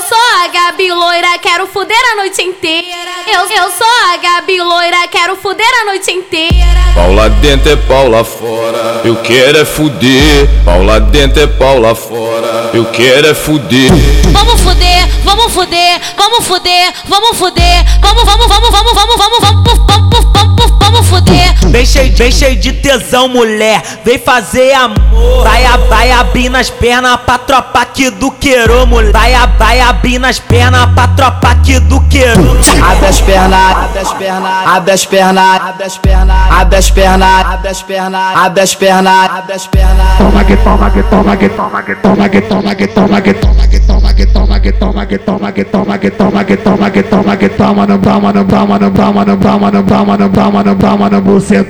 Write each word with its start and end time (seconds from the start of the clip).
Eu 0.00 0.06
sou 0.06 0.16
a 0.16 0.48
Gabi 0.48 0.90
loira, 0.90 1.36
quero 1.42 1.66
fuder 1.66 1.94
a 2.14 2.16
noite 2.16 2.40
inteira. 2.40 3.10
Eu, 3.26 3.40
eu 3.40 3.70
sou 3.70 3.86
a 4.10 4.16
Gabi 4.16 4.58
loira, 4.58 5.06
quero 5.08 5.36
fuder 5.36 5.66
a 5.82 5.84
noite 5.84 6.10
inteira. 6.10 6.80
Paula 6.94 7.28
dentro 7.28 7.70
é 7.70 7.76
Paula 7.76 8.24
fora. 8.24 9.02
Eu 9.04 9.16
quero 9.16 9.58
é 9.58 9.64
fuder. 9.66 10.48
Paula 10.64 10.98
dentro 11.00 11.42
é 11.42 11.46
Paula 11.46 11.94
fora. 11.94 12.70
Eu 12.72 12.86
quero 12.86 13.26
é 13.26 13.34
fuder. 13.34 13.90
Vamos 14.32 14.62
fuder, 14.62 15.06
vamos 15.22 15.52
fuder, 15.52 16.00
vamos 16.16 16.46
fuder, 16.46 16.92
vamos 17.04 17.36
fuder, 17.36 17.84
vamos, 18.00 18.24
vamos 18.24 18.46
Vem 21.80 21.86
cheio, 21.86 22.14
vem 22.14 22.30
cheio 22.30 22.56
de 22.56 22.74
tesão, 22.74 23.26
mulher. 23.26 23.82
Vem 24.04 24.18
fazer 24.18 24.74
amor. 24.74 25.42
Vai, 25.42 25.64
vai 25.88 26.12
abrir 26.12 26.50
nas 26.50 26.68
pernas 26.68 27.16
pra 27.24 27.38
tropa 27.38 27.86
que 27.86 28.10
do 28.10 28.30
queiro, 28.32 28.86
mulher. 28.86 29.12
Vai, 29.12 29.32
vai 29.58 29.80
abrir 29.80 30.18
nas 30.18 30.38
pernas 30.38 30.90
pra 30.90 31.08
tropa 31.08 31.54
que 31.64 31.80
do 31.80 31.98
queiro. 32.02 32.58
Abre 32.84 33.06
as 33.06 33.22
pernas, 33.22 33.76
abre 33.76 33.98
as 33.98 34.12
pernas, 34.12 34.66
abre 34.66 34.92
as 34.92 35.06
pernas, 35.06 35.60
abre 35.62 35.84
as 35.86 35.96
pernas, 35.96 36.50
abre 36.50 36.76
as 36.76 36.90
pernas, 36.90 37.46
abre 37.46 37.68
as 37.70 37.82
pernas, 37.82 38.36
abre 38.36 38.60
as 38.60 38.74
pernas, 38.74 39.30
abre 39.30 39.52
as 39.54 39.66
pernas. 39.66 40.18
Toma 40.18 40.44
que 40.44 40.56
toma 40.58 40.90
que 40.90 41.02
toma 41.04 41.36
que 41.38 41.48
toma 41.48 41.82
que 41.82 41.94
toma 41.94 42.28
que 42.28 42.42
toma 42.42 42.74
que 42.74 42.88
toma 42.88 43.20
que 43.22 43.28
toma 43.32 44.12
que 44.12 44.26
toma 44.26 44.60
que 44.60 44.68
toma 44.72 45.06
que 45.06 45.18
toma 45.18 45.52
que 45.52 45.64
toma 45.64 45.98
que 45.98 46.10
toma 46.10 46.44
que 46.44 46.44
toma 46.44 46.44
que 46.44 46.56
toma 46.56 46.90
que 46.90 47.02
toma 47.02 47.36
que 47.36 47.48
toma 47.48 47.86
não 47.86 47.98
toma 47.98 48.32
não 48.32 48.44
toma 48.44 49.24
não 49.24 50.76
toma 50.76 51.10
não 51.10 51.20
buceio. 51.20 51.69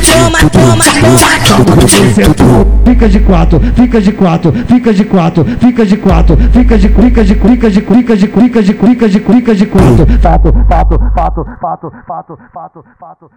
toma, 0.00 0.38
toma, 0.50 0.84
toma, 1.00 1.66
Fica 2.84 3.08
de 3.08 3.20
quatro, 3.20 3.60
fica 3.74 4.00
de 4.00 4.12
quatro, 4.12 4.52
fica 4.66 4.92
de 4.92 5.04
quatro, 5.04 5.44
fica 5.44 5.84
de 5.84 5.96
quatro, 5.96 6.36
fica 6.52 6.78
de 6.78 6.88
fica 6.88 7.24
de 7.24 7.34
quica 7.40 7.70
de 7.70 7.80
quica 7.80 8.16
de 8.16 8.28
quica 8.28 8.62
de 8.62 8.74
quica 8.74 9.08
de 9.08 9.20
quica 9.20 9.54
de 9.54 9.66
quatro. 9.66 10.06
Fato, 10.22 10.52
fato, 10.68 10.98
fato, 11.14 11.44
fato, 11.60 11.92
fato, 12.06 12.38
fato, 12.52 12.84
fato. 12.98 13.30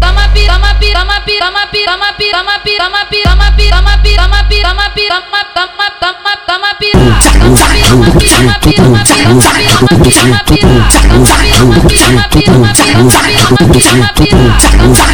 Toma 0.00 0.28
pi, 0.32 0.46
toma 0.46 0.74
pi, 0.78 0.92
toma 0.92 1.20
pi, 1.24 1.38
toma 1.38 1.66
pi, 1.70 1.84
toma 1.84 2.12
pi, 2.16 2.30
toma 2.32 2.58
pi, 2.62 2.76
toma 2.78 3.04
pi, 3.06 3.22
toma 3.22 3.52
pi, 3.56 3.66
toma 3.70 3.98
pi, 4.02 4.14
toma 4.14 4.44
pi, 4.48 4.62
toma 4.62 4.90
pi, 4.94 5.08
toma 5.08 5.40
toma 5.54 5.86
toma 6.00 6.32
toma 6.46 6.74
pi. 6.78 6.90
Toma 6.92 7.18
pi, 7.20 7.80
toma 7.84 8.10
pi, 8.10 8.28
toma 8.28 8.54
pi, 8.60 8.74
toma 8.74 9.02
pi, 9.04 9.24
toma 9.24 9.44
pi, 9.44 9.70
toma 9.74 9.98
pi, 10.04 10.12
toma 10.14 10.40
pi, 10.44 10.50
toma 10.50 10.50
pi, 10.50 10.68
toma 10.68 10.68
pi, 10.68 10.68
toma 10.68 10.70
pi, 10.74 10.78
toma 11.14 11.22
pi, 11.24 11.50
toma 11.54 11.78
pi, 11.84 12.04
toma 12.04 12.28
pi, 12.28 12.42
toma 12.44 12.72
pi, 12.74 12.92
toma 12.92 13.12
pi, 13.14 13.80
toma 13.84 14.12
pi, 14.14 14.28
toma 14.28 14.94
pi, 14.94 15.13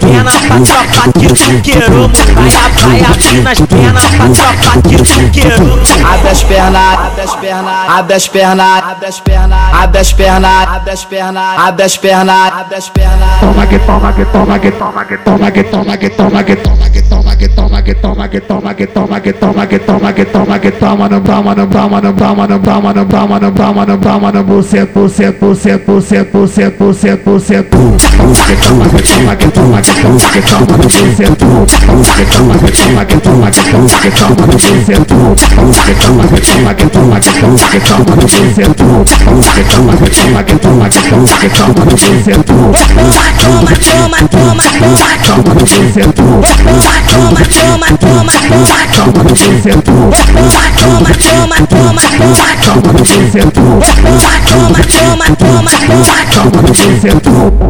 pernas 0.00 0.36
pra 0.36 0.60
tropa 0.60 1.12
que 1.18 1.26
tu 1.28 1.60
queirou. 1.62 2.10
Vai, 2.34 2.50
vai 2.50 3.00
abrir 3.04 3.42
nas 3.42 3.60
pernas 3.60 4.04
pra 4.04 4.28
tropa 4.28 4.88
que 4.88 4.96
tu 4.96 5.30
queirou. 5.30 5.78
Abre 6.12 6.30
as 6.30 6.42
pernas, 6.42 6.98
abre 6.98 7.22
as 7.22 7.34
pernas, 7.36 7.88
abre 7.88 8.14
as 8.14 8.28
pernas, 8.28 8.82
abre 8.82 9.06
as 9.06 9.20
pernas, 9.20 9.72
abre 9.72 10.00
as 10.00 10.12
pernas, 10.12 10.68
abre 10.68 10.92
as 10.92 11.04
pernas, 11.04 11.58
abre 11.58 11.84
as 11.84 11.96
pernas, 11.96 12.52
abre 12.52 12.76
as 12.76 12.88
pernas. 12.88 13.40
Toma 13.40 13.66
que 13.66 13.78
toma 13.78 14.12
que 14.12 14.24
toma 14.26 14.58
que 14.58 14.70
toma 14.72 15.04
que 15.04 15.18
toma 15.18 15.50
que 15.50 15.64
toma 15.64 15.96
que 15.96 16.10
toma 16.10 16.46
que 16.46 16.58
toma 16.58 17.36
que 17.36 17.48
toma 17.48 17.82
que 17.82 17.94
toma 17.94 18.28
que 18.28 18.40
toma 18.40 18.74
que 18.74 18.86
toma 18.86 19.20
que 19.20 19.20
toma 19.20 19.20
que 19.20 19.32
toma 19.32 19.66
que 19.66 19.78
toma 19.78 20.12
que 20.12 20.24
toma 20.24 20.58
que 20.58 20.70
toma 20.72 21.08
no 21.08 21.20
brama 21.20 21.54
no 21.54 21.66
brama 21.66 22.00
no 22.00 22.12
brama 22.12 22.46
no 22.46 22.58
brama 22.58 22.92
no 22.92 23.04
brama 23.04 23.40
no 23.40 23.50
brama 23.50 23.86
no 23.86 23.96
brama 23.96 24.32
no 24.32 24.42
bucet 24.44 24.92
bucet 24.92 25.38
bucet 25.40 25.86
bucet 25.86 26.30
bucet 26.32 26.78
bucet 26.78 27.24
bucet 27.24 27.70
toma 27.70 28.34
que 28.46 28.56
toma 28.56 28.88
que 28.90 29.02
toma 29.02 29.36
que 29.36 29.50
toma 29.50 29.50
que 29.50 29.50
toma 29.50 29.50
que 29.50 29.50
toma 29.50 29.50
no 29.50 29.50
bucet 29.50 29.50
toma 29.50 29.50
que 29.50 29.50
toma 29.50 29.50
que 29.50 29.50
toma 29.50 29.82
que 29.82 29.89
toma 29.89 29.89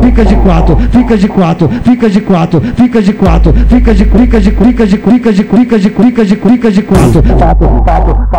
Fica 0.03 0.25
de 0.25 0.37
quatro, 0.37 0.77
fica 0.93 1.17
de 1.17 1.29
quatro, 1.29 1.71
fica 1.85 2.10
de 2.11 2.21
quatro, 2.21 2.61
fica 2.61 3.01
de 3.01 3.13
quatro, 3.13 3.53
fica 3.69 3.95
de 3.95 4.05
fica 4.05 4.41
de 4.41 4.51
fica 4.51 4.87
de 4.87 4.97
fica 4.99 5.33
de 5.33 5.45
fica 5.45 5.79
de 5.79 5.91
fica 5.91 6.25
de 6.25 6.37
fica 6.37 6.71
de 6.71 6.83
quatro. 6.83 8.30